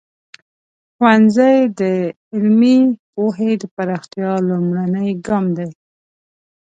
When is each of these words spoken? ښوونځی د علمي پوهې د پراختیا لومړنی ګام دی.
ښوونځی 0.95 1.57
د 1.79 1.81
علمي 2.33 2.77
پوهې 3.13 3.51
د 3.61 3.63
پراختیا 3.75 4.31
لومړنی 4.49 5.09
ګام 5.25 5.45
دی. 5.57 5.69